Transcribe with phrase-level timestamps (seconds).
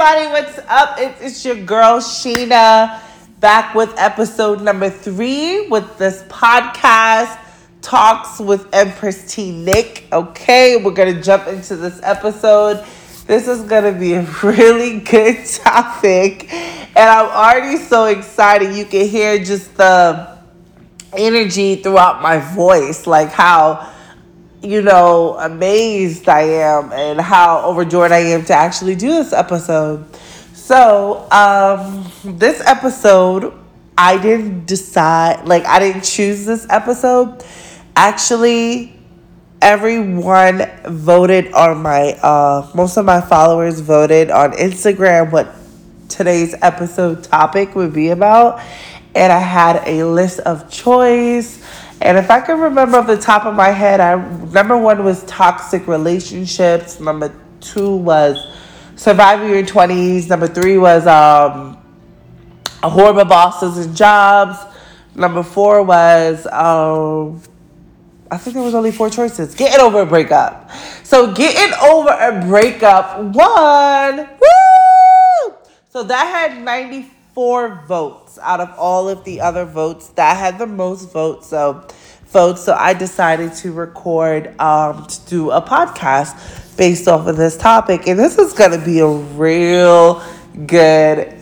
[0.00, 0.28] everybody.
[0.30, 0.94] What's up?
[0.98, 3.00] It's, it's your girl, Sheena,
[3.40, 7.36] back with episode number three with this podcast,
[7.82, 9.50] Talks with Empress T.
[9.50, 10.04] Nick.
[10.12, 12.86] Okay, we're going to jump into this episode.
[13.26, 16.52] This is going to be a really good topic.
[16.52, 18.76] And I'm already so excited.
[18.76, 20.38] You can hear just the
[21.12, 23.92] energy throughout my voice, like how
[24.62, 30.04] you know, amazed I am and how overjoyed I am to actually do this episode.
[30.52, 33.54] So, um, this episode,
[33.96, 37.44] I didn't decide, like, I didn't choose this episode.
[37.94, 38.98] Actually,
[39.62, 45.54] everyone voted on my, uh, most of my followers voted on Instagram what
[46.08, 48.60] today's episode topic would be about.
[49.14, 51.64] And I had a list of choice
[52.00, 54.16] and if I can remember off the top of my head, I
[54.50, 57.00] number one was toxic relationships.
[57.00, 58.38] Number two was
[58.96, 60.28] surviving your twenties.
[60.28, 61.76] Number three was um,
[62.82, 64.58] horrible bosses and jobs.
[65.14, 67.42] Number four was um,
[68.30, 69.54] I think there was only four choices.
[69.54, 70.70] Getting over a breakup.
[71.02, 74.18] So getting over a breakup one.
[74.18, 75.54] Woo!
[75.88, 80.08] So that had ninety four votes out of all of the other votes.
[80.16, 81.46] That had the most votes.
[81.46, 81.86] So
[82.26, 82.64] votes.
[82.64, 88.08] So I decided to record um, to do a podcast based off of this topic,
[88.08, 90.20] and this is gonna be a real
[90.66, 91.32] good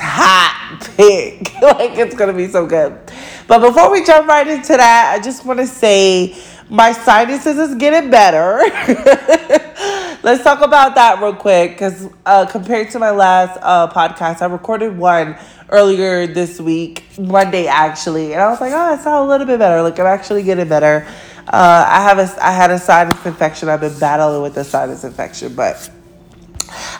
[0.00, 1.52] hot pick.
[1.60, 2.98] like it's gonna be so good.
[3.46, 7.74] But before we jump right into that, I just want to say my sinuses is
[7.74, 8.60] getting better.
[10.24, 14.46] Let's talk about that real quick because uh, compared to my last uh, podcast, I
[14.46, 15.36] recorded one
[15.68, 19.58] earlier this week, Monday actually, and I was like, oh, I sound a little bit
[19.58, 19.82] better.
[19.82, 21.06] Like I'm actually getting better.
[21.46, 23.68] Uh, I have a I had a sinus infection.
[23.68, 25.90] I've been battling with a sinus infection, but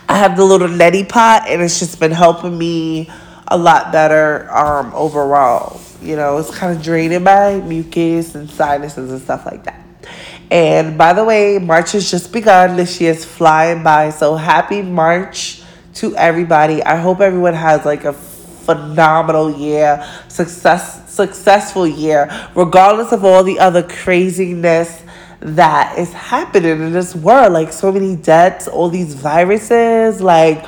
[0.07, 3.11] I have the little neti pot, and it's just been helping me
[3.49, 5.81] a lot better um, overall.
[6.03, 9.81] You know, it's kind of draining my mucus and sinuses and stuff like that.
[10.51, 12.77] And by the way, March has just begun.
[12.77, 14.11] This year is flying by.
[14.11, 15.63] So happy March
[15.95, 16.83] to everybody.
[16.83, 23.59] I hope everyone has like a phenomenal year, success successful year, regardless of all the
[23.61, 25.05] other craziness
[25.41, 27.53] that is happening in this world.
[27.53, 30.65] Like so many deaths, all these viruses, like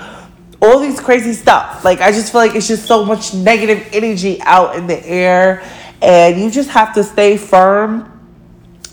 [0.63, 1.85] all these crazy stuff.
[1.85, 5.63] Like I just feel like it's just so much negative energy out in the air.
[6.01, 8.16] And you just have to stay firm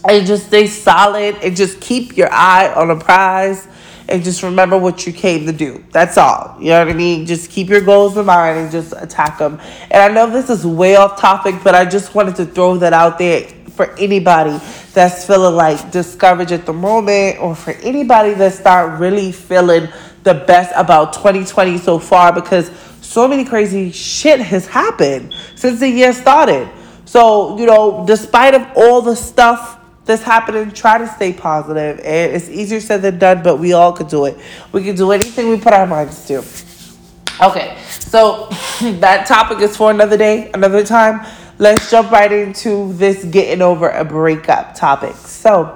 [0.08, 3.68] and just stay solid and just keep your eye on the prize
[4.10, 5.84] and just remember what you came to do.
[5.92, 6.58] That's all.
[6.60, 7.26] You know what I mean?
[7.26, 9.60] Just keep your goals in mind and just attack them.
[9.90, 12.94] And I know this is way off topic, but I just wanted to throw that
[12.94, 14.60] out there for anybody
[14.94, 19.88] that's feeling like discouraged at the moment or for anybody that's not really feeling
[20.24, 22.70] the best about 2020 so far because
[23.02, 26.70] so many crazy shit has happened since the year started.
[27.06, 29.73] So, you know, despite of all the stuff
[30.06, 32.00] that's happening, try to stay positive.
[32.00, 34.38] And it's easier said than done, but we all could do it.
[34.72, 36.44] We can do anything we put our minds to.
[37.42, 38.48] Okay, so
[38.82, 41.26] that topic is for another day, another time.
[41.58, 45.16] Let's jump right into this getting over a breakup topic.
[45.16, 45.76] So,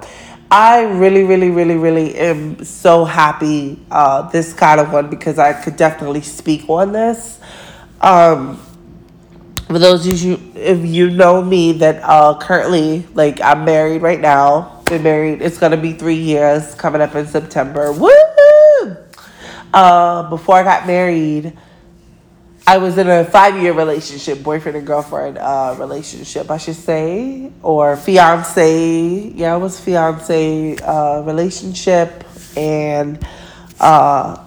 [0.50, 5.52] I really, really, really, really am so happy uh, this kind of one because I
[5.52, 7.38] could definitely speak on this.
[8.00, 8.60] Um,
[9.68, 14.20] for those of you if you know me that uh currently like I'm married right
[14.20, 14.82] now.
[14.86, 15.42] Been married.
[15.42, 17.92] It's gonna be three years coming up in September.
[17.92, 18.08] Woo!
[19.74, 21.52] Uh, before I got married,
[22.66, 27.52] I was in a five year relationship, boyfriend and girlfriend uh, relationship, I should say,
[27.62, 29.28] or fiance.
[29.34, 32.24] Yeah, it was fiance uh, relationship,
[32.56, 33.22] and
[33.78, 34.42] uh,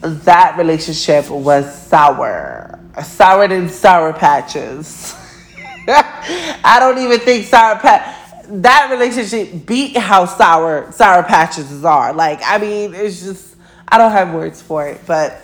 [0.00, 5.14] that relationship was sour sour than sour patches.
[5.88, 12.12] I don't even think sour patch that relationship beat how sour sour patches are.
[12.12, 13.56] Like, I mean, it's just
[13.88, 15.00] I don't have words for it.
[15.06, 15.40] But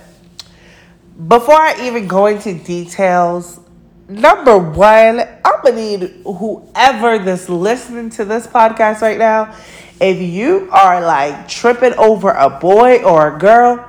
[1.29, 3.61] before I even go into details,
[4.09, 9.55] number one, I'm gonna need whoever that's listening to this podcast right now.
[10.01, 13.87] If you are like tripping over a boy or a girl,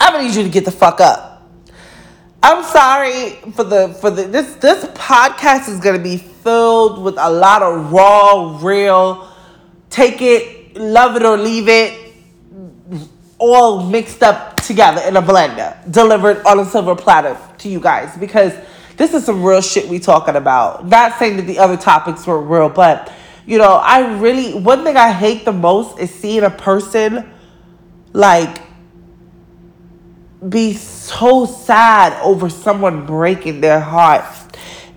[0.00, 1.27] I'm gonna need you to get the fuck up
[2.42, 7.30] I'm sorry for the for the this this podcast is gonna be filled with a
[7.30, 9.28] lot of raw, real,
[9.90, 12.14] take it, love it or leave it,
[13.38, 18.16] all mixed up together in a blender, delivered on a silver platter to you guys
[18.18, 18.52] because
[18.96, 20.86] this is some real shit we talking about.
[20.86, 23.12] Not saying that the other topics were real, but
[23.46, 27.28] you know, I really one thing I hate the most is seeing a person
[28.12, 28.67] like
[30.46, 34.24] be so sad over someone breaking their heart.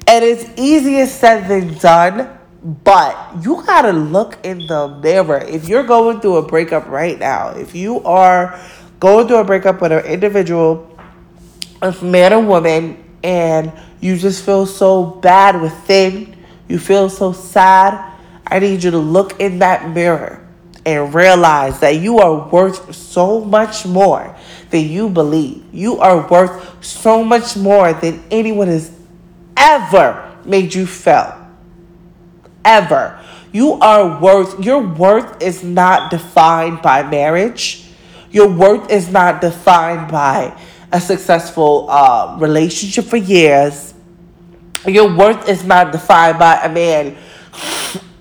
[0.07, 2.37] And it's easier said than done,
[2.83, 5.39] but you gotta look in the mirror.
[5.39, 8.59] If you're going through a breakup right now, if you are
[8.99, 10.97] going through a breakup with an individual,
[11.81, 16.35] a man or woman, and you just feel so bad within,
[16.67, 18.13] you feel so sad,
[18.45, 20.40] I need you to look in that mirror
[20.85, 24.35] and realize that you are worth so much more
[24.69, 25.63] than you believe.
[25.71, 28.91] You are worth so much more than anyone has
[29.55, 31.37] ever made you feel.
[32.65, 33.19] Ever.
[33.51, 37.85] You are worth, your worth is not defined by marriage.
[38.31, 40.57] Your worth is not defined by
[40.91, 43.93] a successful uh, relationship for years.
[44.87, 47.17] Your worth is not defined by a man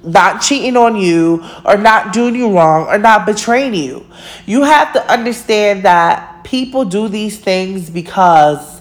[0.02, 4.06] not cheating on you or not doing you wrong or not betraying you.
[4.46, 8.80] You have to understand that people do these things because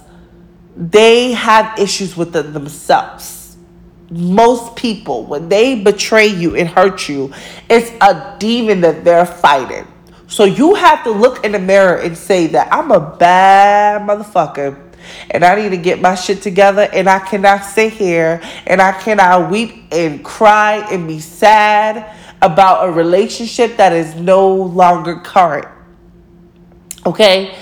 [0.75, 3.57] they have issues with them themselves.
[4.09, 7.31] Most people, when they betray you and hurt you,
[7.69, 9.85] it's a demon that they're fighting.
[10.27, 14.88] So you have to look in the mirror and say that I'm a bad motherfucker
[15.31, 18.91] and I need to get my shit together and I cannot sit here and I
[18.93, 25.67] cannot weep and cry and be sad about a relationship that is no longer current.
[27.05, 27.55] Okay?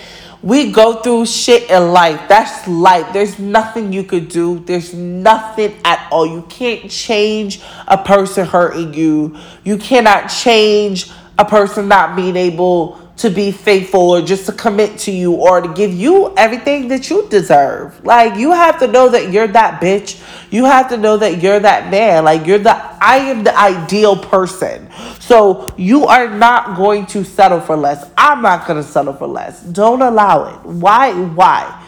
[0.44, 2.22] We go through shit in life.
[2.30, 3.12] That's life.
[3.12, 4.60] There's nothing you could do.
[4.60, 6.28] There's nothing at all.
[6.28, 9.38] You can't change a person hurting you.
[9.64, 15.00] You cannot change a person not being able to be faithful or just to commit
[15.00, 18.04] to you or to give you everything that you deserve.
[18.06, 20.24] Like you have to know that you're that bitch.
[20.52, 22.26] You have to know that you're that man.
[22.26, 24.90] Like you're the I am the ideal person.
[25.20, 28.10] So you are not going to settle for less.
[28.16, 29.64] I'm not going to settle for less.
[29.64, 30.66] Don't allow it.
[30.70, 31.84] Why why?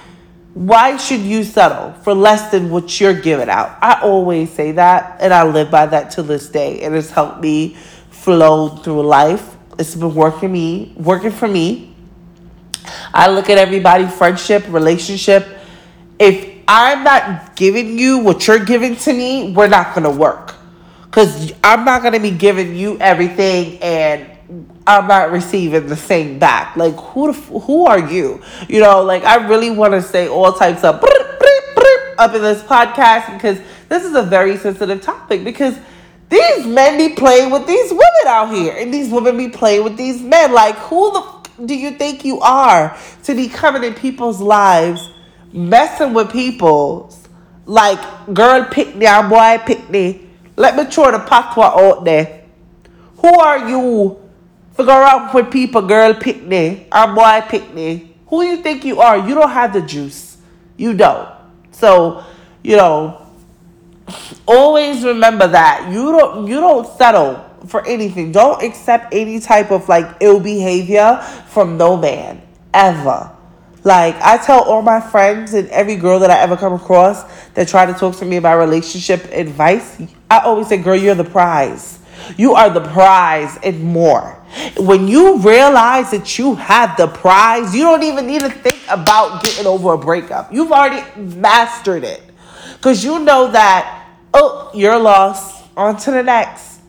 [0.56, 3.78] Why should you settle for less than what you're giving out?
[3.82, 6.82] I always say that and I live by that to this day.
[6.82, 7.76] It has helped me
[8.10, 11.96] flow through life it's been working me, working for me.
[13.14, 15.48] I look at everybody, friendship, relationship.
[16.20, 20.56] If I'm not giving you what you're giving to me, we're not gonna work.
[21.12, 24.30] Cause I'm not gonna be giving you everything and
[24.86, 26.76] I'm not receiving the same back.
[26.76, 28.42] Like who who are you?
[28.68, 31.04] You know, like I really want to say all types of
[32.18, 35.76] up in this podcast because this is a very sensitive topic because
[36.30, 39.98] these men be playing with these women out here, and these women be playing with
[39.98, 40.54] these men.
[40.54, 45.10] Like, who the f- do you think you are to be coming in people's lives,
[45.52, 47.20] messing with people's
[47.70, 48.00] like
[48.34, 50.28] girl pick me, boy pick me.
[50.56, 52.44] Let me throw the patwa out there.
[53.18, 54.20] Who are you?
[54.76, 58.16] Figure out with people, girl pick me, or boy pick me.
[58.28, 59.18] Who you think you are?
[59.18, 60.38] You don't have the juice.
[60.78, 61.30] You don't.
[61.72, 62.24] So,
[62.64, 63.29] you know,
[64.46, 68.32] always remember that you don't you don't settle for anything.
[68.32, 71.18] Don't accept any type of like ill behavior
[71.48, 72.42] from no man
[72.74, 73.32] ever.
[73.84, 77.24] Like I tell all my friends and every girl that I ever come across
[77.54, 81.24] that try to talk to me about relationship advice, I always say, "Girl, you're the
[81.24, 82.00] prize.
[82.38, 84.36] You are the prize and more."
[84.78, 89.44] When you realize that you have the prize, you don't even need to think about
[89.44, 90.52] getting over a breakup.
[90.52, 92.24] You've already mastered it.
[92.80, 95.58] Because you know that oh, you're lost.
[95.78, 96.80] On to the next.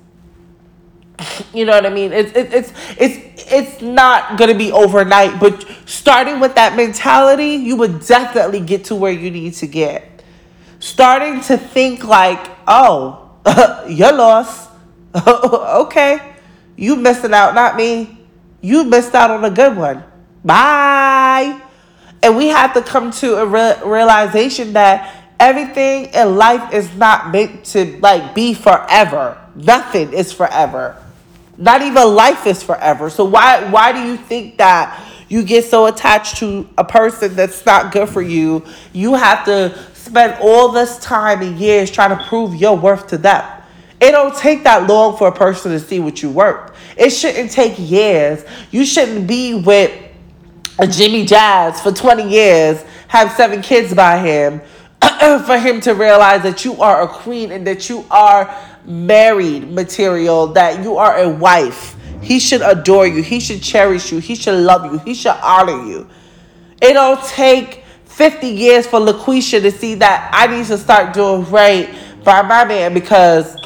[1.54, 2.12] You know what I mean?
[2.12, 7.76] It's it, it's it's it's not gonna be overnight, but starting with that mentality, you
[7.76, 10.22] would definitely get to where you need to get.
[10.78, 13.30] Starting to think like, oh,
[13.88, 14.70] you're lost.
[15.26, 16.34] okay,
[16.76, 18.18] you missing out, not me.
[18.60, 20.04] You missed out on a good one.
[20.44, 21.60] Bye.
[22.22, 27.32] And we have to come to a re- realization that everything in life is not
[27.32, 29.36] meant to like be forever.
[29.56, 31.02] Nothing is forever.
[31.56, 33.10] Not even life is forever.
[33.10, 37.64] So why why do you think that you get so attached to a person that's
[37.66, 38.64] not good for you?
[38.92, 43.18] You have to spend all this time and years trying to prove your worth to
[43.18, 43.44] them.
[44.00, 46.74] It don't take that long for a person to see what you worth.
[46.96, 48.44] It shouldn't take years.
[48.70, 49.92] You shouldn't be with
[50.78, 54.62] a Jimmy Jazz for 20 years, have seven kids by him,
[55.46, 58.54] for him to realize that you are a queen and that you are
[58.84, 61.96] married material, that you are a wife.
[62.20, 63.22] He should adore you.
[63.22, 64.18] He should cherish you.
[64.18, 64.98] He should love you.
[64.98, 66.08] He should honor you.
[66.82, 71.94] It'll take 50 years for LaQuisha to see that I need to start doing right
[72.24, 73.56] by my man because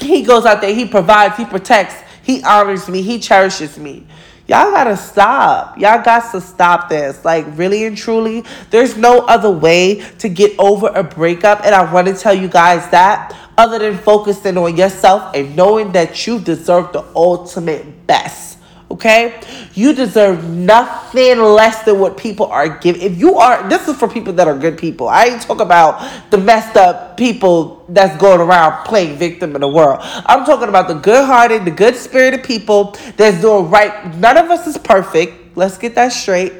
[0.00, 4.06] he goes out there, he provides, he protects, he honors me, he cherishes me.
[4.48, 5.78] Y'all gotta stop.
[5.78, 7.22] Y'all got to stop this.
[7.22, 11.66] Like, really and truly, there's no other way to get over a breakup.
[11.66, 15.92] And I want to tell you guys that other than focusing on yourself and knowing
[15.92, 18.57] that you deserve the ultimate best.
[18.90, 19.38] Okay?
[19.74, 23.02] You deserve nothing less than what people are giving.
[23.02, 25.08] If you are, this is for people that are good people.
[25.08, 29.68] I ain't talk about the messed up people that's going around playing victim in the
[29.68, 29.98] world.
[30.02, 34.14] I'm talking about the good hearted, the good spirited people that's doing right.
[34.16, 35.56] None of us is perfect.
[35.56, 36.54] Let's get that straight.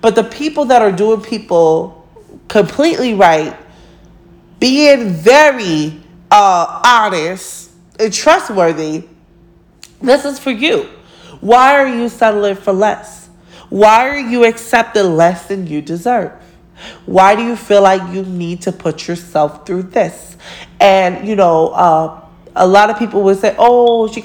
[0.00, 2.06] But the people that are doing people
[2.46, 3.56] completely right,
[4.60, 6.00] being very
[6.30, 9.04] uh, honest and trustworthy,
[10.00, 10.88] this is for you.
[11.44, 13.28] Why are you settling for less?
[13.68, 16.32] Why are you accepting less than you deserve?
[17.04, 20.38] Why do you feel like you need to put yourself through this?
[20.80, 22.22] And you know, uh,
[22.56, 24.24] a lot of people would say, "Oh, she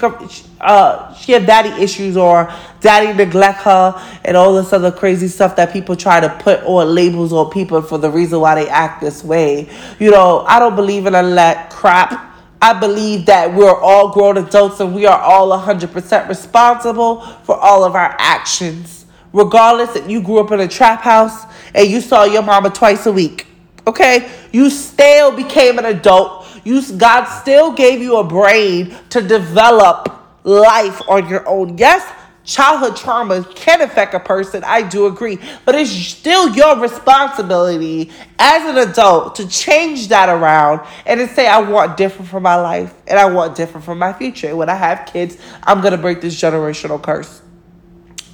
[0.62, 2.50] uh, she had daddy issues or
[2.80, 6.94] daddy neglect her and all this other crazy stuff that people try to put on
[6.94, 10.74] labels on people for the reason why they act this way." You know, I don't
[10.74, 12.29] believe in all that crap.
[12.62, 17.84] I believe that we're all grown adults and we are all 100% responsible for all
[17.84, 19.06] of our actions.
[19.32, 23.06] Regardless that you grew up in a trap house and you saw your mama twice
[23.06, 23.46] a week,
[23.86, 24.30] okay?
[24.52, 26.46] You still became an adult.
[26.64, 31.78] You God still gave you a brain to develop life on your own.
[31.78, 32.02] Yes,
[32.50, 34.64] childhood trauma can affect a person.
[34.64, 35.38] I do agree.
[35.64, 41.46] But it's still your responsibility as an adult to change that around and to say,
[41.46, 44.48] I want different for my life and I want different for my future.
[44.48, 47.40] And when I have kids, I'm going to break this generational curse.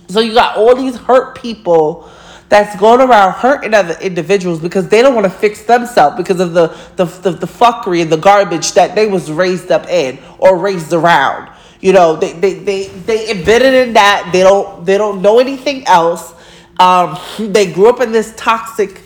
[0.09, 2.11] So you got all these hurt people
[2.49, 6.55] that's going around hurting other individuals because they don't want to fix themselves because of
[6.55, 10.57] the, the, the, the fuckery and the garbage that they was raised up in or
[10.57, 11.51] raised around.
[11.81, 14.31] You know, they they they they embedded in that.
[14.33, 16.35] They don't they don't know anything else.
[16.79, 19.03] Um, they grew up in this toxic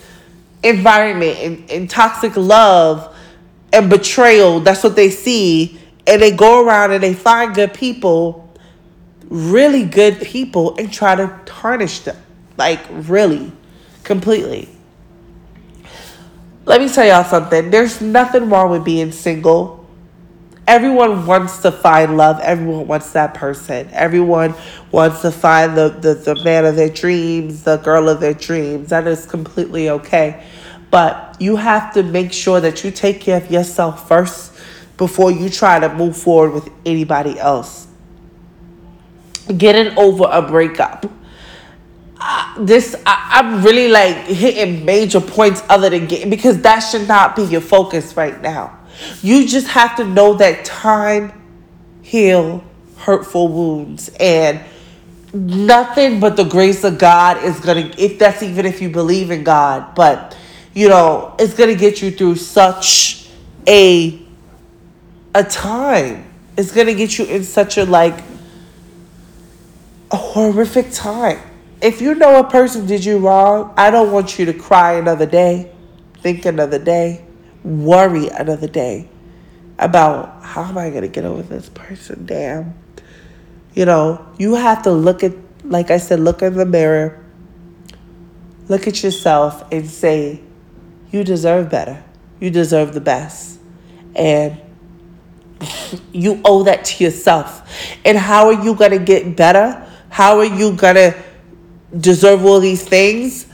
[0.62, 3.16] environment and, and toxic love
[3.72, 4.60] and betrayal.
[4.60, 8.52] That's what they see, and they go around and they find good people,
[9.28, 12.16] really good people, and try to tarnish them.
[12.56, 13.52] Like really,
[14.04, 14.68] completely.
[16.66, 17.70] Let me tell y'all something.
[17.70, 19.79] There's nothing wrong with being single
[20.70, 22.38] everyone wants to find love.
[22.40, 23.88] Everyone wants that person.
[23.92, 24.54] Everyone
[24.92, 28.90] wants to find the, the, the man of their dreams, the girl of their dreams.
[28.90, 30.46] That is completely okay.
[30.92, 34.56] But you have to make sure that you take care of yourself first
[34.96, 37.88] before you try to move forward with anybody else.
[39.56, 41.10] Getting over a breakup.
[42.22, 47.08] Uh, this I, I'm really like hitting major points other than getting because that should
[47.08, 48.79] not be your focus right now
[49.22, 51.32] you just have to know that time
[52.02, 52.64] heal
[52.98, 54.60] hurtful wounds and
[55.32, 59.30] nothing but the grace of God is going to if that's even if you believe
[59.30, 60.36] in God, but
[60.74, 63.28] you know, it's going to get you through such
[63.66, 64.20] a
[65.34, 66.26] a time.
[66.56, 68.22] It's going to get you in such a like
[70.10, 71.38] a horrific time.
[71.80, 75.26] If you know a person did you wrong, I don't want you to cry another
[75.26, 75.72] day,
[76.22, 77.24] think another day
[77.64, 79.08] worry another day
[79.78, 82.26] about how am I going to get over this person?
[82.26, 82.74] Damn.
[83.74, 85.32] You know, you have to look at,
[85.64, 87.24] like I said, look in the mirror,
[88.68, 90.42] look at yourself and say,
[91.10, 92.04] you deserve better.
[92.40, 93.58] You deserve the best.
[94.14, 94.60] And
[96.12, 97.68] you owe that to yourself.
[98.04, 99.86] And how are you going to get better?
[100.08, 101.22] How are you going to
[101.96, 103.46] deserve all these things?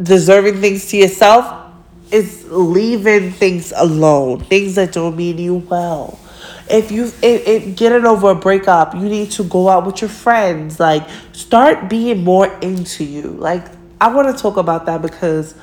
[0.00, 1.65] Deserving things to yourself
[2.10, 6.18] is leaving things alone, things that don't mean you well.
[6.68, 10.10] If you it, it getting over a breakup, you need to go out with your
[10.10, 10.80] friends.
[10.80, 13.28] Like start being more into you.
[13.28, 13.64] Like
[14.00, 15.54] I want to talk about that because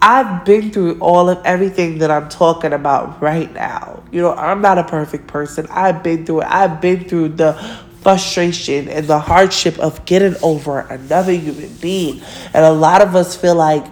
[0.00, 4.02] I've been through all of everything that I'm talking about right now.
[4.12, 5.66] You know, I'm not a perfect person.
[5.70, 6.48] I've been through it.
[6.48, 7.54] I've been through the
[8.00, 12.22] frustration and the hardship of getting over another human being.
[12.54, 13.84] And a lot of us feel like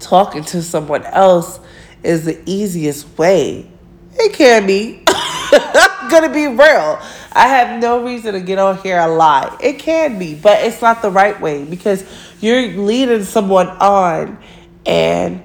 [0.00, 1.60] talking to someone else
[2.02, 3.70] is the easiest way.
[4.12, 5.02] It can be.
[5.06, 7.00] I'm gonna be real.
[7.32, 9.56] I have no reason to get on here and lie.
[9.60, 12.04] It can be, but it's not the right way because
[12.40, 14.38] you're leading someone on
[14.86, 15.44] and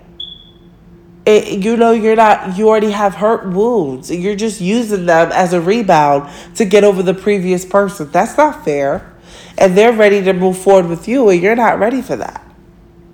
[1.25, 5.31] it, you know you're not you already have hurt wounds and you're just using them
[5.31, 9.13] as a rebound to get over the previous person that's not fair
[9.57, 12.45] and they're ready to move forward with you and you're not ready for that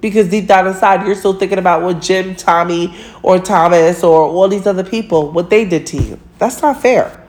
[0.01, 4.48] because deep down inside you're still thinking about what Jim, Tommy, or Thomas or all
[4.48, 6.20] these other people what they did to you.
[6.38, 7.25] That's not fair.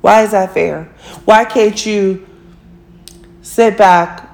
[0.00, 0.84] Why is that fair?
[1.24, 2.26] Why can't you
[3.46, 4.28] sit back,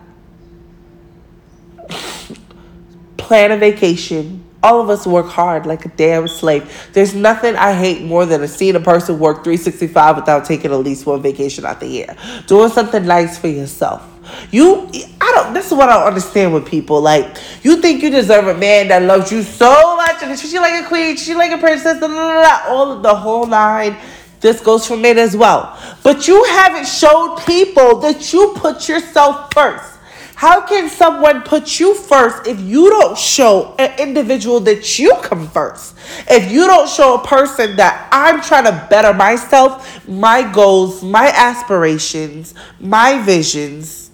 [3.19, 4.45] plan a vacation.
[4.63, 6.89] All of us work hard like a damn slave.
[6.93, 11.05] There's nothing I hate more than seeing a person work 365 without taking at least
[11.05, 12.17] one vacation out the year.
[12.47, 14.09] Doing something nice for yourself.
[14.51, 14.89] You,
[15.21, 15.55] I don't.
[15.55, 17.01] This is what I don't understand with people.
[17.01, 20.61] Like, you think you deserve a man that loves you so much, and treats you
[20.61, 23.97] like a queen, treats you like a princess, blah, blah, blah, all the whole line.
[24.41, 25.79] This goes for men as well.
[26.03, 29.93] But you haven't showed people that you put yourself first.
[30.35, 35.47] How can someone put you first if you don't show an individual that you come
[35.47, 35.95] first?
[36.29, 41.29] If you don't show a person that I'm trying to better myself, my goals, my
[41.29, 44.11] aspirations, my visions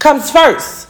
[0.00, 0.88] comes first.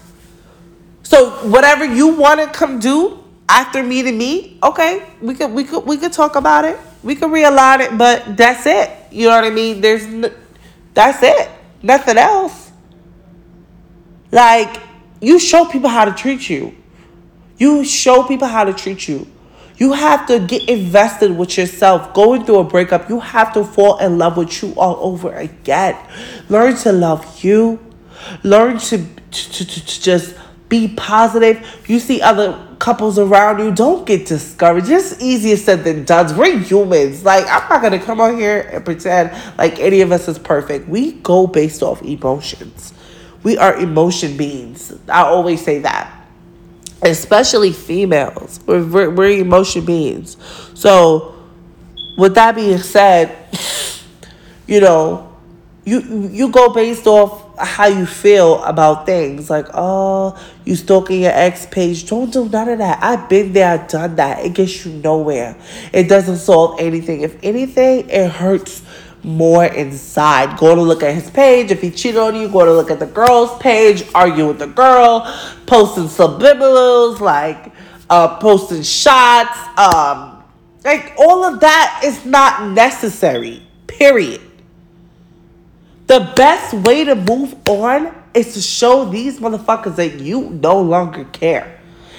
[1.03, 5.85] So whatever you want to come do, after meeting me, okay, we could we could
[5.85, 6.79] we could talk about it.
[7.03, 8.91] We could realign it, but that's it.
[9.11, 9.81] You know what I mean?
[9.81, 10.07] There's
[10.95, 11.51] that's it.
[11.83, 12.71] Nothing else.
[14.31, 14.81] Like
[15.21, 16.75] you show people how to treat you.
[17.59, 19.27] You show people how to treat you.
[19.79, 22.15] You have to get invested with yourself.
[22.15, 25.97] Going through a breakup, you have to fall in love with you all over again.
[26.49, 27.81] Learn to love you.
[28.43, 30.37] Learn to to, to, to just
[30.69, 31.85] be positive.
[31.87, 34.89] You see other couples around you, don't get discouraged.
[34.89, 36.35] It's easier said than done.
[36.37, 37.25] We're humans.
[37.25, 40.39] Like, I'm not going to come on here and pretend like any of us is
[40.39, 40.89] perfect.
[40.89, 42.95] We go based off emotions.
[43.43, 44.93] We are emotion beings.
[45.09, 46.17] I always say that.
[47.03, 48.61] Especially females.
[48.67, 50.37] We're, we're, we're emotion beings.
[50.75, 51.35] So,
[52.19, 53.37] with that being said,
[54.67, 55.27] you know,
[55.85, 59.51] you you go based off how you feel about things.
[59.51, 62.09] Like, oh, you stalking your ex page.
[62.09, 63.03] Don't do none of that.
[63.03, 64.45] I've been there, done that.
[64.45, 65.57] It gets you nowhere.
[65.93, 67.23] It doesn't solve anything.
[67.23, 68.83] If anything, it hurts
[69.23, 70.59] more inside.
[70.59, 71.71] Go to look at his page.
[71.71, 74.67] If he cheated on you, go to look at the girl's page, argue with the
[74.67, 75.23] girl,
[75.67, 77.73] posting subliminals, like
[78.09, 79.59] uh, posting shots.
[79.79, 80.43] Um,
[80.85, 83.63] like all of that is not necessary.
[83.87, 84.41] Period.
[86.11, 91.23] The best way to move on is to show these motherfuckers that you no longer
[91.27, 91.79] care.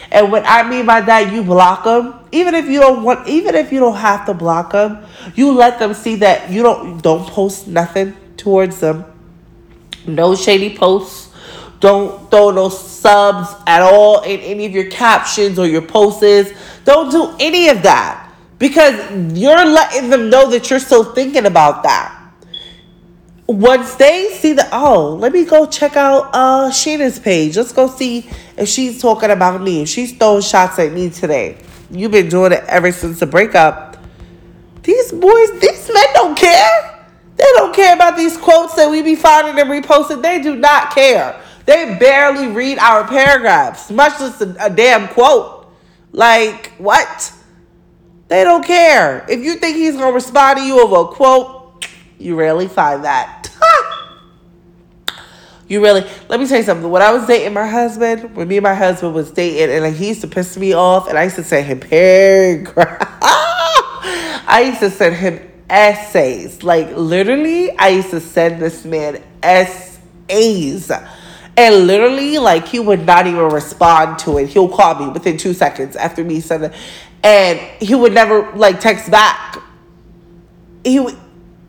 [0.09, 2.13] And what I mean by that, you block them.
[2.31, 5.03] Even if you don't want, even if you don't have to block them,
[5.35, 9.03] you let them see that you don't don't post nothing towards them.
[10.07, 11.35] No shady posts.
[11.81, 16.53] Don't throw no subs at all in any of your captions or your posts.
[16.85, 18.95] Don't do any of that because
[19.37, 22.20] you're letting them know that you're still thinking about that
[23.51, 27.57] once they see the oh, let me go check out uh Sheena's page.
[27.57, 29.83] Let's go see if she's talking about me.
[29.83, 31.57] If she's throwing shots at me today.
[31.89, 33.97] You've been doing it ever since the breakup.
[34.83, 37.05] These boys, these men don't care.
[37.35, 40.21] They don't care about these quotes that we be finding and reposting.
[40.21, 41.41] They do not care.
[41.65, 45.67] They barely read our paragraphs, much less a, a damn quote.
[46.11, 47.33] Like, what?
[48.27, 49.25] They don't care.
[49.29, 51.60] If you think he's gonna respond to you over a quote,
[52.21, 53.49] you rarely find that.
[55.71, 56.89] You really let me tell you something.
[56.89, 59.93] When I was dating my husband, when me and my husband was dating, and like
[59.93, 63.05] he used to piss me off, and I used to send him paragraphs.
[63.21, 66.61] I used to send him essays.
[66.61, 70.91] Like literally, I used to send this man essays.
[71.55, 74.49] And literally, like he would not even respond to it.
[74.49, 76.73] He'll call me within two seconds after me sending,
[77.23, 79.57] and he would never like text back.
[80.83, 81.17] He would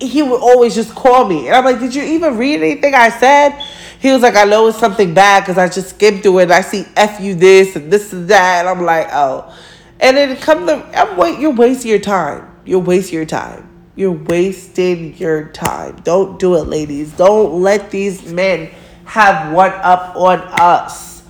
[0.09, 1.49] he would always just call me.
[1.49, 3.59] And I'm like, did you even read anything I said?
[4.01, 6.61] He was like, I know it's something bad because I just skimmed through it I
[6.61, 8.61] see F you this and this and that.
[8.61, 9.57] And I'm like, oh.
[10.01, 12.51] And then come the, I'm wait, you're wasting your time.
[12.65, 13.69] You're wasting your time.
[13.95, 15.97] You're wasting your time.
[16.03, 17.13] Don't do it, ladies.
[17.13, 18.71] Don't let these men
[19.05, 21.23] have one up on us.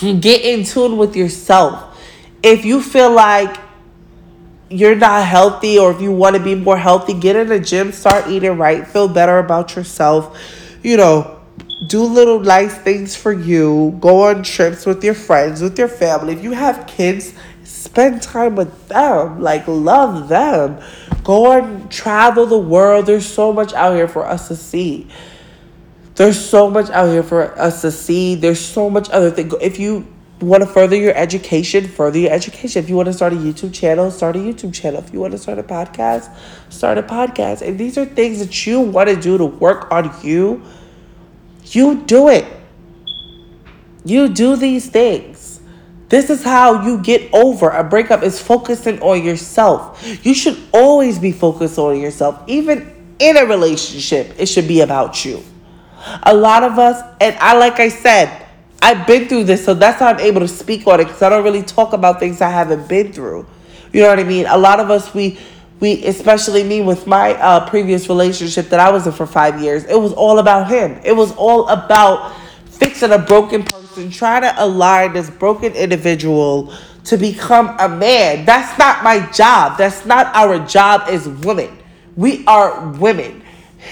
[0.00, 1.98] Get in tune with yourself.
[2.42, 3.56] If you feel like
[4.70, 7.92] you're not healthy or if you want to be more healthy, get in the gym,
[7.92, 10.36] start eating right, feel better about yourself
[10.84, 11.40] you know,
[11.88, 16.34] do little nice things for you, go on trips with your friends, with your family.
[16.34, 17.32] If you have kids,
[17.64, 20.80] spend time with them, like love them.
[21.24, 23.06] Go and travel the world.
[23.06, 25.08] There's so much out here for us to see.
[26.16, 28.34] There's so much out here for us to see.
[28.34, 29.50] There's so much other thing.
[29.60, 30.06] If you
[30.44, 32.82] want to further your education, further your education.
[32.82, 35.00] If you want to start a YouTube channel, start a YouTube channel.
[35.00, 36.34] If you want to start a podcast,
[36.70, 37.66] start a podcast.
[37.66, 40.62] And these are things that you want to do to work on you.
[41.66, 42.46] You do it.
[44.04, 45.60] You do these things.
[46.08, 50.06] This is how you get over a breakup is focusing on yourself.
[50.24, 52.42] You should always be focused on yourself.
[52.46, 55.42] Even in a relationship, it should be about you.
[56.22, 58.43] A lot of us, and I, like I said,
[58.84, 61.30] I've been through this, so that's why I'm able to speak on it because I
[61.30, 63.46] don't really talk about things I haven't been through.
[63.94, 64.44] You know what I mean?
[64.44, 65.38] A lot of us, we,
[65.80, 69.84] we, especially me with my uh, previous relationship that I was in for five years,
[69.84, 71.00] it was all about him.
[71.02, 77.16] It was all about fixing a broken person, trying to align this broken individual to
[77.16, 78.44] become a man.
[78.44, 79.78] That's not my job.
[79.78, 81.78] That's not our job as women.
[82.16, 83.44] We are women.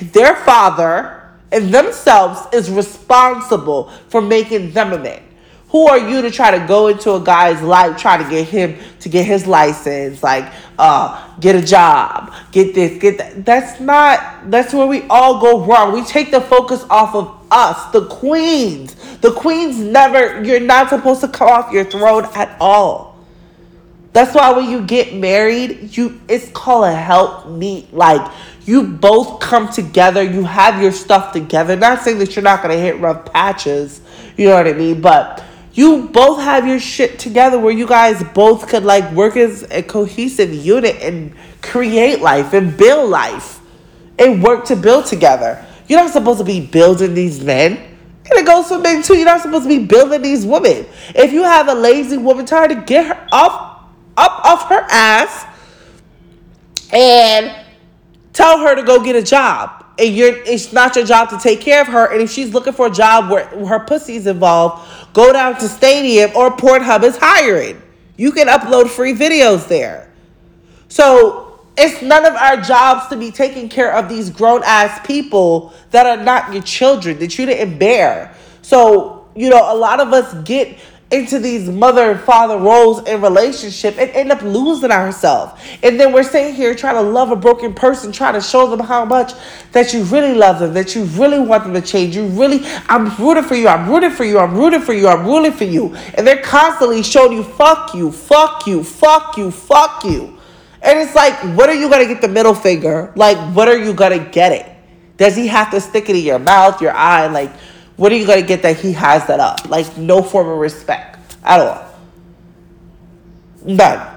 [0.03, 1.22] Their father
[1.53, 5.23] and themselves is responsible for making them a man.
[5.69, 8.77] Who are you to try to go into a guy's life, try to get him
[9.01, 13.47] to get his license, like uh, get a job, get this, get that?
[13.47, 14.51] That's not.
[14.51, 15.93] That's where we all go wrong.
[15.95, 18.95] We take the focus off of us, the queens.
[19.21, 20.45] The queens never.
[20.45, 23.12] You're not supposed to come off your throne at all.
[24.13, 27.93] That's why when you get married, you it's called a help meet.
[27.95, 28.31] Like
[28.67, 31.77] you both come together, you have your stuff together.
[31.77, 34.01] Not saying that you're not gonna hit rough patches,
[34.37, 35.43] you know what I mean, but
[35.75, 39.83] you both have your shit together where you guys both could like work as a
[39.83, 43.61] cohesive unit and create life and build life
[44.19, 45.65] and work to build together.
[45.89, 47.77] You're not supposed to be building these men.
[47.77, 49.17] And it goes for men too.
[49.17, 50.87] You're not supposed to be building these women.
[51.15, 53.72] If you have a lazy woman, try to get her up,
[54.17, 55.47] up off her ass
[56.93, 57.65] and
[58.33, 59.85] tell her to go get a job.
[59.99, 62.13] And you're it's not your job to take care of her.
[62.13, 66.31] And if she's looking for a job where her pussy's involved, go down to Stadium
[66.35, 67.81] or Pornhub is hiring.
[68.17, 70.11] You can upload free videos there.
[70.89, 75.73] So it's none of our jobs to be taking care of these grown ass people
[75.91, 78.35] that are not your children that you didn't bear.
[78.61, 80.79] So, you know, a lot of us get
[81.13, 85.61] into these mother and father roles in relationship and end up losing ourselves.
[85.83, 88.81] And then we're sitting here trying to love a broken person, trying to show them
[88.81, 89.35] how much
[89.73, 92.17] that you really love them, that you really want them to change.
[92.17, 95.27] You really, I'm rooting for you, I'm rooting for you, I'm rooting for you, I'm
[95.27, 95.95] rooting for you.
[96.15, 100.39] And they're constantly showing you, fuck you, fuck you, fuck you, fuck you.
[100.81, 103.13] And it's like, what are you gonna get the middle finger?
[103.15, 104.67] Like, what are you gonna get it?
[105.19, 107.27] Does he have to stick it in your mouth, your eye?
[107.27, 107.53] Like,
[107.97, 109.69] what are you going to get that he has that up?
[109.69, 111.95] Like, no form of respect at all.
[113.65, 114.09] None.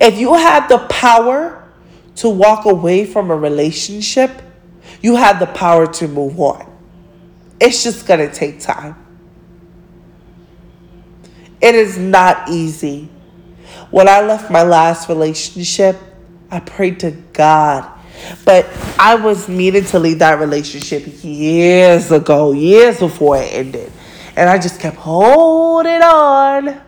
[0.00, 1.64] If you have the power
[2.16, 4.30] to walk away from a relationship,
[5.00, 6.72] you have the power to move on.
[7.60, 8.94] It's just going to take time.
[11.60, 13.08] It is not easy.
[13.90, 15.96] When I left my last relationship,
[16.50, 17.90] I prayed to God
[18.44, 18.66] but
[18.98, 23.92] I was needed to leave that relationship years ago, years before it ended.
[24.36, 26.80] And I just kept holding on.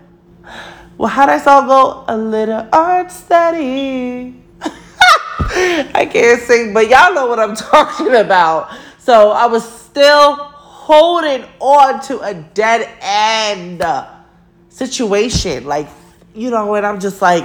[0.96, 2.04] Well, how that song go?
[2.08, 4.34] A little unsteady.
[4.60, 8.70] I can't sing, but y'all know what I'm talking about.
[8.98, 13.84] So I was still holding on to a dead end
[14.68, 15.66] situation.
[15.66, 15.88] Like,
[16.34, 17.44] you know, and I'm just like,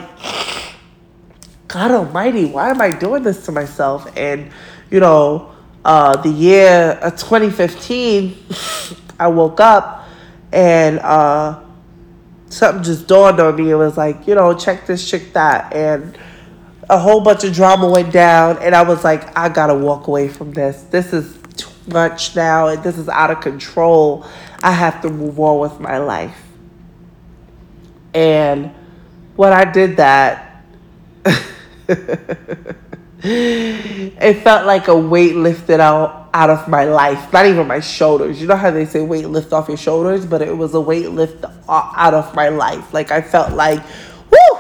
[1.74, 4.08] God Almighty, why am I doing this to myself?
[4.16, 4.52] And
[4.92, 5.52] you know,
[5.84, 8.38] uh, the year of 2015,
[9.20, 10.08] I woke up
[10.52, 11.64] and uh,
[12.50, 13.72] something just dawned on me.
[13.72, 16.16] It was like, you know, check this, check that, and
[16.92, 18.62] a whole bunch of drama went down.
[18.62, 20.84] And I was like, I gotta walk away from this.
[20.84, 24.28] This is too much now, and this is out of control.
[24.62, 26.40] I have to move on with my life.
[28.14, 28.70] And
[29.36, 30.64] when I did that,
[33.24, 38.42] it felt like a weight lifted out out of my life, not even my shoulders.
[38.42, 41.10] You know how they say weight lift off your shoulders, but it was a weight
[41.10, 42.94] lift out of my life.
[42.94, 43.84] Like I felt like,
[44.32, 44.60] whoo,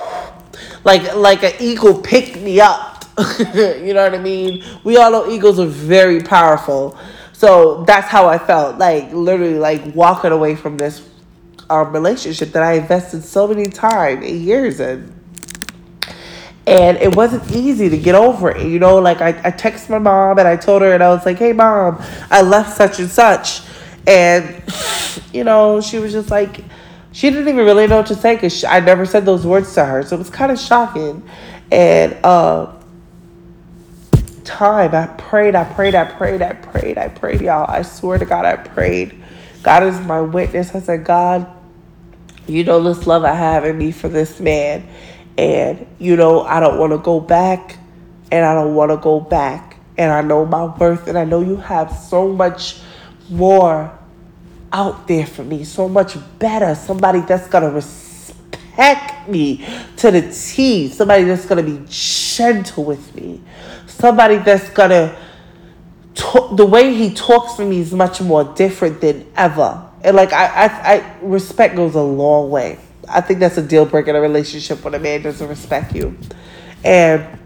[0.83, 3.05] like like an eagle picked me up.
[3.55, 4.63] you know what I mean?
[4.83, 6.97] We all know eagles are very powerful.
[7.31, 8.77] So that's how I felt.
[8.77, 11.07] Like literally, like walking away from this
[11.69, 15.22] um, relationship that I invested so many time and years in
[16.65, 18.65] and it wasn't easy to get over it.
[18.65, 21.25] You know, like I, I texted my mom and I told her, and I was
[21.25, 23.61] like, hey, mom, I left such and such.
[24.07, 24.63] And,
[25.33, 26.63] you know, she was just like,
[27.11, 29.85] she didn't even really know what to say because I never said those words to
[29.85, 30.03] her.
[30.03, 31.27] So it was kind of shocking.
[31.71, 32.71] And, uh,
[34.45, 37.69] time, I prayed, I prayed, I prayed, I prayed, I prayed, y'all.
[37.69, 39.21] I swear to God, I prayed.
[39.63, 40.73] God is my witness.
[40.75, 41.47] I said, God,
[42.47, 44.85] you know this love I have in me for this man
[45.37, 47.77] and, you know, I don't want to go back
[48.31, 49.77] and I don't want to go back.
[49.97, 52.79] And I know my worth and I know you have so much
[53.29, 53.97] more
[54.71, 56.73] out there for me, so much better.
[56.75, 59.65] Somebody that's going to respect me
[59.97, 60.89] to the T.
[60.89, 63.41] Somebody that's gonna be gentle with me.
[63.87, 65.15] Somebody that's gonna
[66.15, 69.89] talk, the way he talks to me is much more different than ever.
[70.03, 72.79] And like I, I, I respect goes a long way.
[73.09, 76.17] I think that's a deal breaker in a relationship when a man doesn't respect you.
[76.83, 77.39] And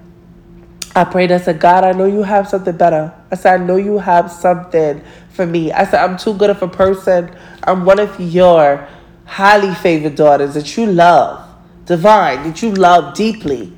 [0.95, 3.13] I prayed, I said, God, I know you have something better.
[3.31, 5.71] I said, I know you have something for me.
[5.71, 7.35] I said, I'm too good of a person.
[7.63, 8.87] I'm one of your
[9.25, 11.47] highly favored daughters that you love,
[11.85, 13.73] divine, that you love deeply.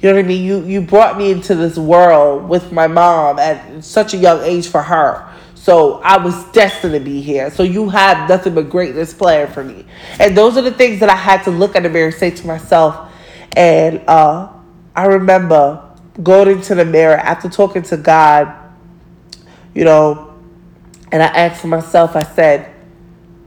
[0.00, 0.44] You know what I mean?
[0.44, 4.66] You you brought me into this world with my mom at such a young age
[4.66, 5.31] for her.
[5.62, 7.48] So I was destined to be here.
[7.48, 9.86] So you have nothing but greatness planned for me.
[10.18, 12.32] And those are the things that I had to look at the mirror and say
[12.32, 13.12] to myself.
[13.52, 14.52] And uh,
[14.96, 15.88] I remember
[16.20, 18.52] going into the mirror after talking to God,
[19.72, 20.34] you know,
[21.12, 22.74] and I asked myself, I said,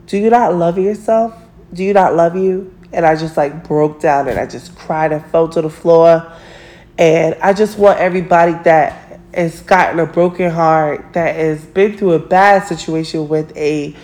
[0.05, 1.35] Do you not love yourself?
[1.73, 2.73] Do you not love you?
[2.93, 6.31] And I just like broke down and I just cried and fell to the floor.
[6.97, 9.04] And I just want everybody that
[9.35, 13.95] has gotten a broken heart, that has been through a bad situation with a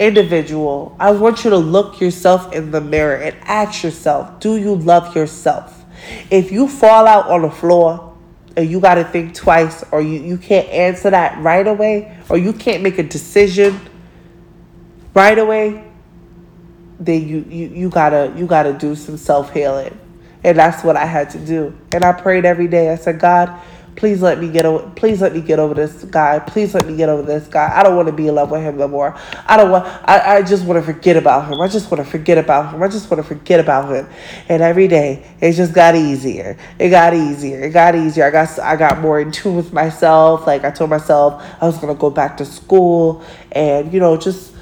[0.00, 4.74] individual, I want you to look yourself in the mirror and ask yourself, do you
[4.74, 5.84] love yourself?
[6.30, 8.16] If you fall out on the floor
[8.56, 12.38] and you got to think twice or you, you can't answer that right away or
[12.38, 13.78] you can't make a decision
[15.14, 15.84] right away,
[16.98, 19.98] then you, you, you gotta you gotta do some self-healing.
[20.44, 21.76] And that's what I had to do.
[21.92, 22.90] And I prayed every day.
[22.90, 23.58] I said, God,
[24.00, 24.88] Please let me get over.
[24.96, 26.38] Please let me get over this guy.
[26.38, 27.70] Please let me get over this guy.
[27.70, 29.14] I don't want to be in love with him no more.
[29.44, 29.84] I don't want.
[30.08, 31.60] I, I just want to forget about him.
[31.60, 32.82] I just want to forget about him.
[32.82, 34.08] I just want to forget about him.
[34.48, 36.56] And every day it just got easier.
[36.78, 37.60] It got easier.
[37.60, 38.24] It got easier.
[38.24, 40.46] I got I got more in tune with myself.
[40.46, 44.54] Like I told myself I was gonna go back to school and you know just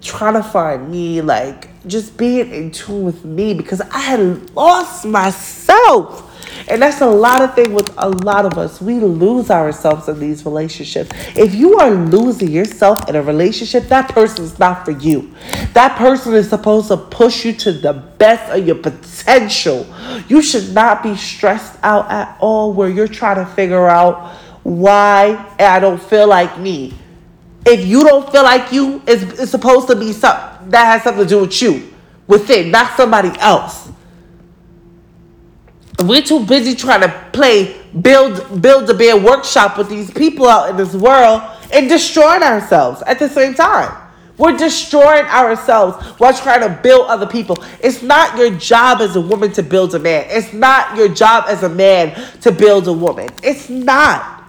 [0.00, 5.06] trying to find me like just being in tune with me because I had lost
[5.06, 6.29] myself.
[6.70, 8.80] And that's a lot of thing with a lot of us.
[8.80, 11.10] We lose ourselves in these relationships.
[11.36, 15.34] If you are losing yourself in a relationship, that person is not for you.
[15.72, 19.84] That person is supposed to push you to the best of your potential.
[20.28, 25.52] You should not be stressed out at all where you're trying to figure out why
[25.58, 26.94] I don't feel like me.
[27.66, 31.24] If you don't feel like you, it's, it's supposed to be something that has something
[31.24, 31.92] to do with you,
[32.28, 33.90] within, not somebody else.
[36.04, 40.70] We're too busy trying to play build build a bear workshop with these people out
[40.70, 43.96] in this world and destroying ourselves at the same time.
[44.38, 47.62] We're destroying ourselves while trying to build other people.
[47.82, 50.24] It's not your job as a woman to build a man.
[50.28, 53.28] It's not your job as a man to build a woman.
[53.42, 54.42] It's not.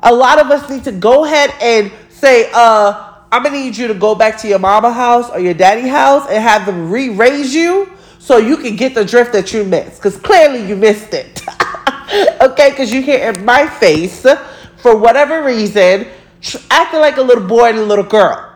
[0.00, 3.88] A lot of us need to go ahead and say, uh, I'm gonna need you
[3.88, 7.54] to go back to your mama house or your daddy house and have them re-raise
[7.54, 7.90] you
[8.22, 9.96] so you can get the drift that you missed.
[9.96, 11.42] Because clearly you missed it.
[12.40, 14.24] okay, because you here in my face
[14.76, 16.06] for whatever reason,
[16.70, 18.48] acting like a little boy and a little girl.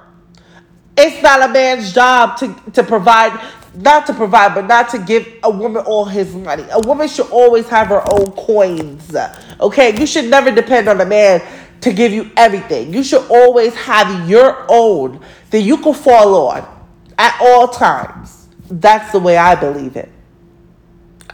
[0.96, 5.26] It's not a man's job to, to provide, not to provide, but not to give
[5.42, 6.64] a woman all his money.
[6.70, 9.16] A woman should always have her own coins.
[9.58, 11.42] Okay, you should never depend on a man
[11.80, 12.94] to give you everything.
[12.94, 15.18] You should always have your own
[15.50, 16.64] that you can fall on
[17.18, 18.45] at all times.
[18.70, 20.10] That's the way I believe it.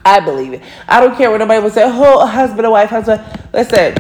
[0.05, 0.63] I believe it.
[0.89, 3.23] I don't care what nobody would say, oh, a husband and wife, husband.
[3.53, 3.95] Listen,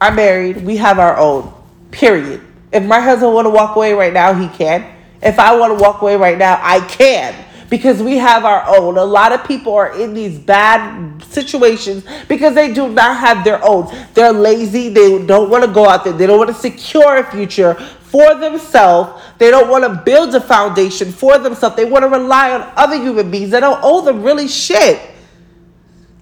[0.00, 0.64] I'm married.
[0.64, 1.52] We have our own.
[1.90, 2.42] Period.
[2.72, 4.94] If my husband want to walk away right now, he can.
[5.22, 7.34] If I want to walk away right now, I can.
[7.70, 8.96] Because we have our own.
[8.96, 13.62] A lot of people are in these bad situations because they do not have their
[13.62, 13.92] own.
[14.14, 14.88] They're lazy.
[14.88, 16.14] They don't want to go out there.
[16.14, 17.76] They don't want to secure a future
[18.10, 19.22] for themselves.
[19.38, 21.76] They don't want to build a foundation for themselves.
[21.76, 25.00] They want to rely on other human beings They don't owe them really shit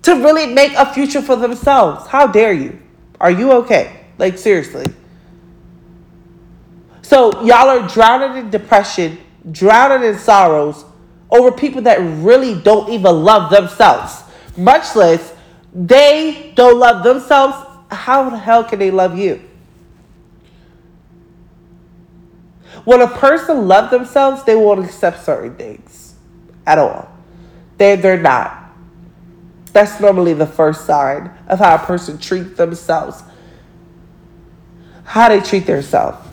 [0.02, 2.06] to really make a future for themselves.
[2.06, 2.80] How dare you?
[3.20, 4.04] Are you okay?
[4.18, 4.86] Like, seriously.
[7.02, 9.18] So, y'all are drowning in depression,
[9.52, 10.84] drowning in sorrows
[11.30, 14.22] over people that really don't even love themselves,
[14.56, 15.34] much less
[15.72, 17.56] they don't love themselves.
[17.90, 19.45] How the hell can they love you?
[22.86, 26.14] When a person loves themselves, they won't accept certain things
[26.64, 27.10] at all.
[27.78, 28.70] They, they're not.
[29.72, 33.24] That's normally the first sign of how a person treats themselves.
[35.02, 36.25] How they treat themselves.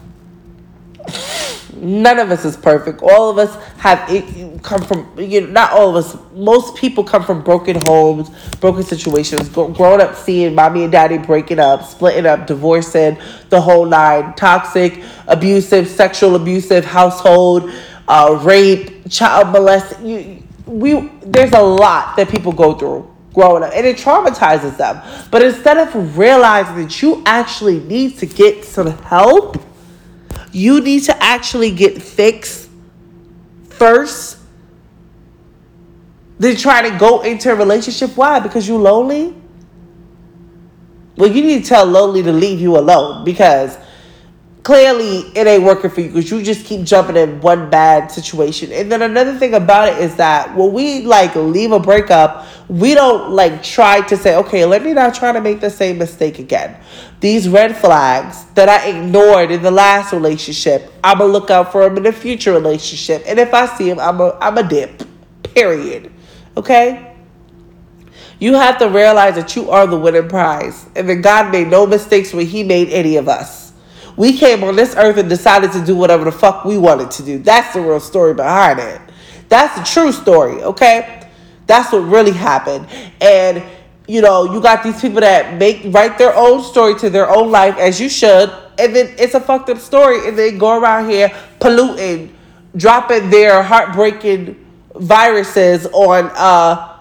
[1.83, 3.01] None of us is perfect.
[3.03, 6.17] All of us have it come from you know, not all of us.
[6.33, 8.29] Most people come from broken homes,
[8.61, 9.49] broken situations.
[9.49, 13.17] Growing up, seeing mommy and daddy breaking up, splitting up, divorcing,
[13.49, 14.33] the whole nine.
[14.35, 17.69] Toxic, abusive, sexual abusive household,
[18.07, 20.05] uh, rape, child molesting.
[20.05, 25.01] You, we there's a lot that people go through growing up and it traumatizes them.
[25.31, 29.57] But instead of realizing that you actually need to get some help,
[30.53, 32.69] you need to actually get fixed
[33.69, 34.37] first.
[36.39, 38.15] Then try to go into a relationship.
[38.15, 38.39] Why?
[38.39, 39.35] Because you lonely?
[41.17, 43.77] Well, you need to tell lonely to leave you alone because
[44.63, 48.71] clearly it ain't working for you because you just keep jumping in one bad situation.
[48.71, 52.95] And then another thing about it is that when we like leave a breakup, we
[52.95, 56.39] don't like try to say, okay, let me not try to make the same mistake
[56.39, 56.77] again.
[57.19, 61.83] These red flags that I ignored in the last relationship, I'm gonna look out for
[61.83, 63.23] them in the future relationship.
[63.27, 65.03] And if I see them, I'm a, I'm a dip.
[65.53, 66.11] Period.
[66.55, 67.15] Okay?
[68.39, 71.85] You have to realize that you are the winning prize and that God made no
[71.85, 73.62] mistakes when He made any of us.
[74.15, 77.23] We came on this earth and decided to do whatever the fuck we wanted to
[77.23, 77.39] do.
[77.39, 79.01] That's the real story behind it.
[79.49, 81.29] That's the true story, okay?
[81.67, 82.87] That's what really happened.
[83.21, 83.63] And
[84.07, 87.51] you know, you got these people that make write their own story to their own
[87.51, 91.09] life as you should, and then it's a fucked up story, and they go around
[91.09, 92.35] here polluting,
[92.75, 94.59] dropping their heartbreaking
[94.95, 96.92] viruses on uh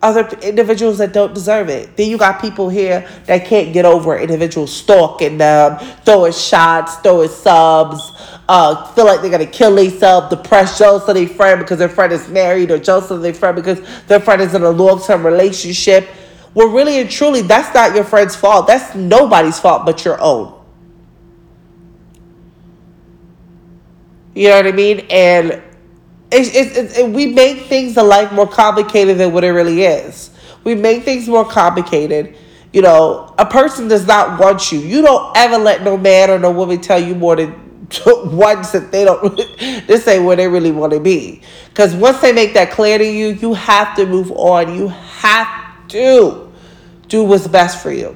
[0.00, 1.96] other individuals that don't deserve it.
[1.96, 7.28] Then you got people here that can't get over individuals stalking them, throwing shots, throwing
[7.28, 8.12] subs,
[8.48, 12.12] uh, feel like they're gonna kill themselves, depressed, jealous of their friend because their friend
[12.12, 16.08] is married, or of their friend because their friend is in a long term relationship.
[16.54, 18.68] Well, really and truly, that's not your friend's fault.
[18.68, 20.54] That's nobody's fault but your own.
[24.34, 25.06] You know what I mean?
[25.10, 25.60] And
[26.30, 30.30] it, we make things in life more complicated than what it really is.
[30.64, 32.36] We make things more complicated.
[32.72, 34.80] You know, a person does not want you.
[34.80, 38.92] You don't ever let no man or no woman tell you more than once that
[38.92, 39.36] they don't.
[39.86, 41.40] this ain't where they really want to be.
[41.70, 44.74] Because once they make that clear to you, you have to move on.
[44.74, 46.52] You have to
[47.06, 48.14] do what's best for you.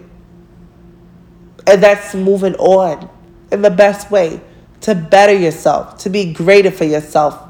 [1.66, 3.08] And that's moving on
[3.50, 4.40] in the best way
[4.82, 7.48] to better yourself, to be greater for yourself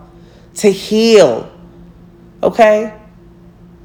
[0.57, 1.51] to heal.
[2.43, 2.99] Okay?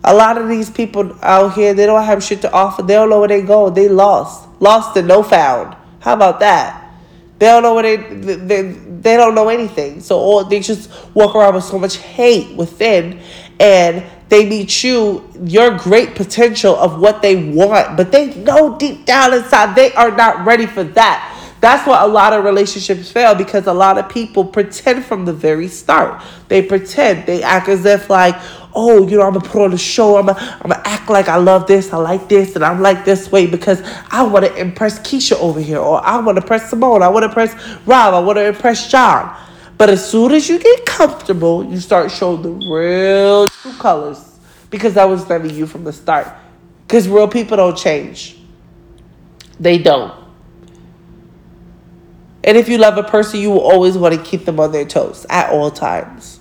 [0.04, 2.82] A lot of these people out here, they don't have shit to offer.
[2.82, 3.70] They don't know where they go.
[3.70, 4.48] They lost.
[4.60, 5.76] Lost and no found.
[6.00, 6.84] How about that?
[7.40, 10.02] They don't know where they, they, they don't know anything.
[10.02, 13.20] So all, they just walk around with so much hate within
[13.60, 19.06] and they meet you, your great potential of what they want, but they know deep
[19.06, 21.34] down inside they are not ready for that.
[21.60, 25.34] That's why a lot of relationships fail because a lot of people pretend from the
[25.34, 26.24] very start.
[26.50, 27.26] They pretend.
[27.26, 28.36] They act as if like,
[28.76, 30.18] oh, you know, I'm gonna put on a show.
[30.18, 33.06] I'm gonna, I'm gonna act like I love this, I like this, and I'm like
[33.06, 36.70] this way because I want to impress Keisha over here, or I want to impress
[36.70, 37.54] Simone, I want to impress
[37.88, 39.36] Rob, I want to impress John.
[39.78, 44.40] But as soon as you get comfortable, you start showing the real true colors
[44.70, 46.28] because that was never you from the start.
[46.86, 48.38] Because real people don't change.
[49.60, 50.27] They don't.
[52.48, 54.86] And if you love a person, you will always want to keep them on their
[54.86, 56.40] toes at all times.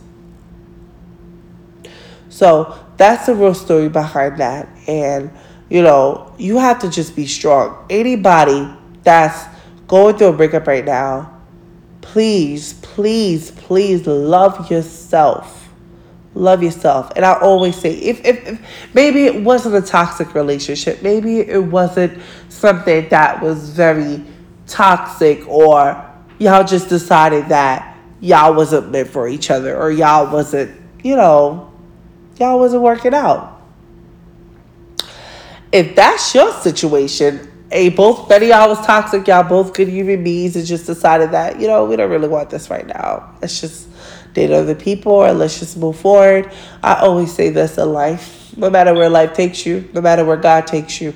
[2.28, 4.68] So that's the real story behind that.
[4.86, 5.32] And,
[5.68, 7.84] you know, you have to just be strong.
[7.90, 9.46] Anybody that's
[9.88, 11.40] going through a breakup right now,
[12.02, 15.68] please, please, please love yourself.
[16.34, 17.10] Love yourself.
[17.16, 18.60] And I always say, if, if, if
[18.94, 24.22] maybe it wasn't a toxic relationship, maybe it wasn't something that was very
[24.66, 26.04] toxic or
[26.38, 31.72] y'all just decided that y'all wasn't meant for each other or y'all wasn't, you know,
[32.38, 33.60] y'all wasn't working out.
[35.72, 40.56] If that's your situation, a both Betty y'all was toxic, y'all both good human beings,
[40.56, 43.34] and just decided that, you know, we don't really want this right now.
[43.42, 43.88] Let's just
[44.32, 46.52] date other people or let's just move forward.
[46.82, 48.56] I always say this in life.
[48.56, 51.12] No matter where life takes you, no matter where God takes you,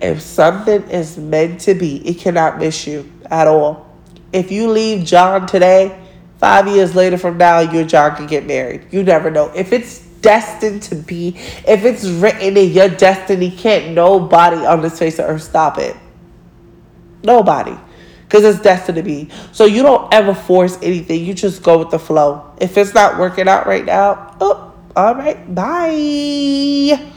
[0.00, 3.86] if something is meant to be, it cannot miss you at all.
[4.32, 5.98] If you leave John today,
[6.38, 8.86] five years later from now, you and John can get married.
[8.90, 9.52] You never know.
[9.54, 11.36] If it's destined to be,
[11.66, 15.96] if it's written in your destiny, can't nobody on this face of earth stop it.
[17.22, 17.76] Nobody.
[18.22, 19.28] Because it's destined to be.
[19.52, 21.24] So you don't ever force anything.
[21.24, 22.54] You just go with the flow.
[22.58, 27.10] If it's not working out right now, oh, all right, bye.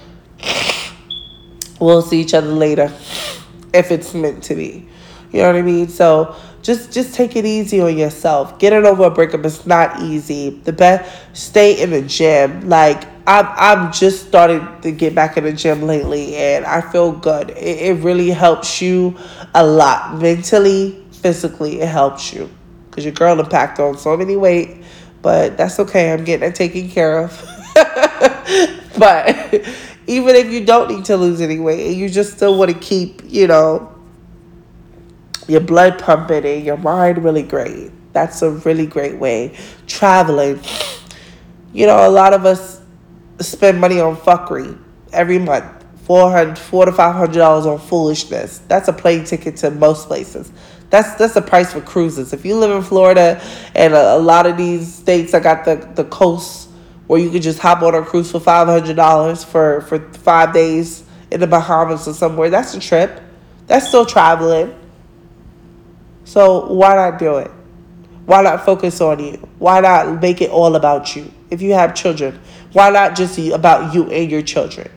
[1.83, 2.93] We'll see each other later
[3.73, 4.87] if it's meant to be.
[5.33, 5.89] You know what I mean?
[5.89, 8.57] So just just take it easy on yourself.
[8.57, 10.51] Getting over a breakup is not easy.
[10.51, 12.69] The best stay in the gym.
[12.69, 17.11] Like I'm I'm just starting to get back in the gym lately and I feel
[17.11, 17.49] good.
[17.49, 19.17] It, it really helps you
[19.53, 20.21] a lot.
[20.21, 22.49] Mentally, physically, it helps you.
[22.91, 24.83] Cause your girl packed on so many weight.
[25.21, 26.13] But that's okay.
[26.13, 27.31] I'm getting it taken care of.
[28.97, 29.67] but
[30.07, 32.77] even if you don't need to lose any weight and you just still want to
[32.77, 33.93] keep, you know,
[35.47, 39.55] your blood pumping and your mind really great, that's a really great way.
[39.87, 40.59] Traveling.
[41.73, 42.81] You know, a lot of us
[43.39, 44.77] spend money on fuckery
[45.11, 45.65] every month.
[46.03, 48.59] Four hundred, four to five hundred dollars on foolishness.
[48.67, 50.51] That's a plane ticket to most places.
[50.89, 52.33] That's that's the price for cruises.
[52.33, 53.41] If you live in Florida
[53.73, 56.62] and a, a lot of these states, I got the the coast
[57.13, 60.51] where you could just hop on a cruise for five hundred dollars for for five
[60.51, 62.49] days in the Bahamas or somewhere.
[62.49, 63.21] That's a trip.
[63.67, 64.73] That's still traveling.
[66.25, 67.51] So why not do it?
[68.25, 69.33] Why not focus on you?
[69.59, 71.31] Why not make it all about you?
[71.51, 72.41] If you have children,
[72.71, 74.89] why not just about you and your children?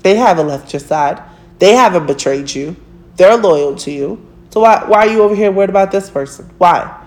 [0.00, 1.22] They haven't left your side.
[1.60, 2.74] They haven't betrayed you.
[3.14, 4.26] They're loyal to you.
[4.50, 6.50] So why why are you over here worried about this person?
[6.58, 7.04] Why?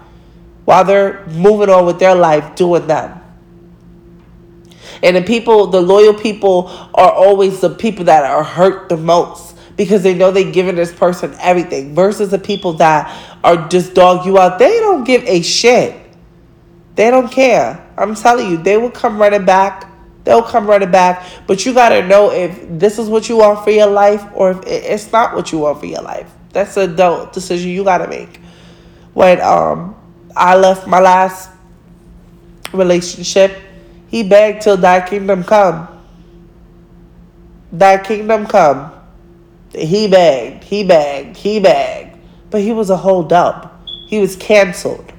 [0.64, 3.19] While they're moving on with their life, doing them.
[5.04, 9.56] And the people, the loyal people, are always the people that are hurt the most
[9.76, 13.10] because they know they've given this person everything versus the people that
[13.46, 14.60] are just dog you out.
[14.60, 15.96] They don't give a shit.
[16.96, 17.88] They don't care.
[17.98, 19.90] I'm telling you, they will come running back.
[20.26, 21.26] They'll come running back.
[21.48, 24.52] But you got to know if this is what you want for your life or
[24.52, 26.30] if it's not what you want for your life.
[26.52, 28.42] That's an adult decision you got to make.
[29.14, 29.96] When um,
[30.36, 31.52] I left my last
[32.74, 33.58] relationship,
[34.10, 35.88] he begged till thy kingdom come.
[37.72, 38.92] Thy kingdom come.
[39.74, 42.18] He begged, he begged, he begged.
[42.50, 43.86] But he was a hold up.
[44.08, 45.14] He was canceled.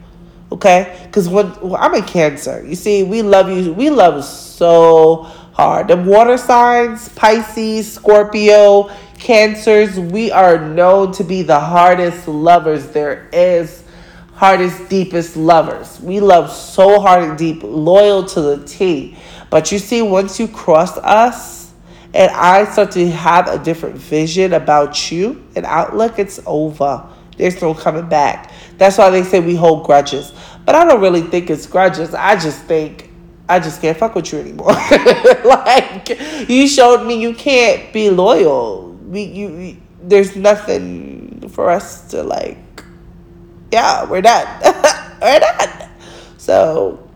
[0.51, 1.01] Okay?
[1.05, 3.73] Because when well, I'm a cancer, you see, we love you.
[3.73, 5.89] We love so hard.
[5.89, 13.29] The water signs, Pisces, Scorpio, Cancers, we are known to be the hardest lovers there
[13.33, 13.80] is
[14.41, 16.01] hardest, deepest lovers.
[16.01, 19.15] We love so hard and deep, loyal to the T.
[19.51, 21.75] But you see, once you cross us
[22.15, 27.07] and I start to have a different vision about you and outlook, it's over.
[27.37, 28.51] There's no coming back.
[28.79, 30.33] That's why they say we hold grudges.
[30.65, 32.15] But I don't really think it's grudges.
[32.15, 33.11] I just think
[33.47, 34.73] I just can't fuck with you anymore.
[35.45, 36.19] like
[36.49, 38.93] you showed me you can't be loyal.
[39.07, 42.57] We you, we, there's nothing for us to like
[43.73, 44.47] yeah, we're done.
[45.23, 45.89] we're done.
[46.39, 47.09] So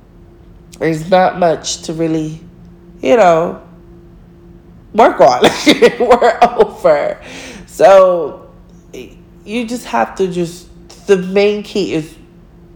[0.79, 2.41] there's not much to really,
[3.01, 3.63] you know,
[4.93, 5.43] work on.
[6.01, 7.21] we're over.
[7.67, 8.51] So
[8.93, 10.69] you just have to just,
[11.07, 12.17] the main key is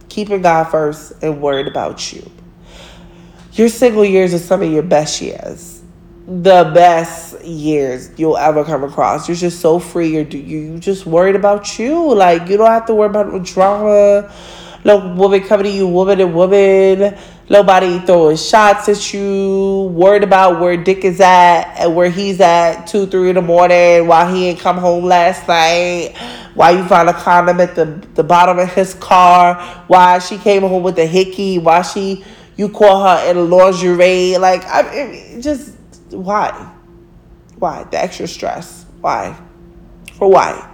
[0.09, 2.29] keeping God first and worried about you.
[3.53, 5.78] Your single years are some of your best years
[6.29, 9.27] the best years you'll ever come across.
[9.27, 10.09] You're just so free.
[10.09, 12.13] You're you just worried about you.
[12.13, 14.31] Like you don't have to worry about drama.
[14.85, 17.17] No woman coming to you, woman and woman.
[17.49, 19.91] Nobody throwing shots at you.
[19.91, 24.07] Worried about where Dick is at and where he's at two, three in the morning
[24.07, 26.13] while he ain't come home last night.
[26.53, 29.55] Why you found a condom at the the bottom of his car?
[29.87, 31.57] Why she came home with a hickey?
[31.57, 32.23] Why she
[32.55, 34.37] you call her in lingerie?
[34.37, 35.78] Like I mean, just
[36.11, 36.73] why?
[37.57, 37.83] Why?
[37.83, 38.85] The extra stress.
[39.01, 39.39] Why?
[40.13, 40.69] For why?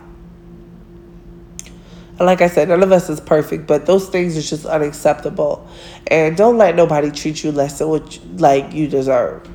[2.17, 5.67] And like I said, none of us is perfect, but those things are just unacceptable.
[6.07, 9.47] And don't let nobody treat you less than what you, like you deserve.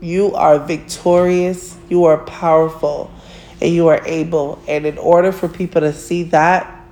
[0.00, 3.12] You are victorious, you are powerful,
[3.60, 4.60] and you are able.
[4.66, 6.84] And in order for people to see that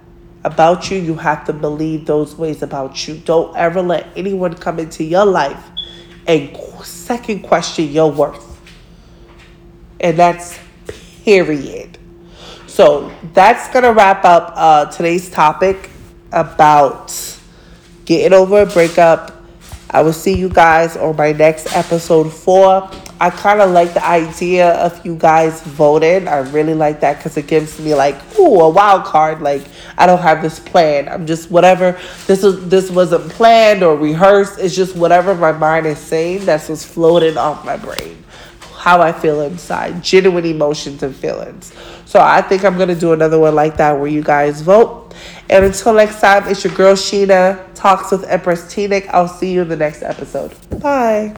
[0.44, 3.16] about you, you have to believe those ways about you.
[3.16, 5.64] Don't ever let anyone come into your life
[6.28, 6.52] and
[7.08, 8.44] second question your worth.
[9.98, 10.58] And that's
[11.24, 11.96] period.
[12.66, 15.88] So that's going to wrap up uh, today's topic
[16.32, 17.10] about
[18.04, 19.42] getting over a breakup.
[19.90, 22.90] I will see you guys on my next episode four.
[23.20, 26.28] I kind of like the idea of you guys voting.
[26.28, 29.42] I really like that because it gives me like, ooh, a wild card.
[29.42, 29.62] Like
[29.96, 31.08] I don't have this plan.
[31.08, 31.98] I'm just whatever.
[32.26, 34.58] This is this wasn't planned or rehearsed.
[34.58, 36.44] It's just whatever my mind is saying.
[36.44, 38.24] That's what's floating off my brain.
[38.76, 41.72] How I feel inside, genuine emotions and feelings.
[42.04, 45.14] So I think I'm gonna do another one like that where you guys vote.
[45.50, 49.08] And until next time, it's your girl Sheena talks with Empress T Nick.
[49.08, 50.54] I'll see you in the next episode.
[50.80, 51.26] Bye.